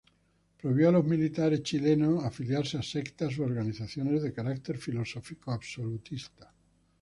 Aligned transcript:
Prohibió 0.59 0.89
a 0.89 0.91
los 0.93 1.05
militares 1.05 1.61
chilenos 1.61 2.23
a 2.23 2.27
afiliarse 2.29 2.75
a 2.75 2.81
sectas 2.81 3.37
u 3.37 3.43
organizaciones 3.43 4.23
de 4.23 4.33
carácter 4.33 4.79
filosófico-absolutista. 4.79 6.51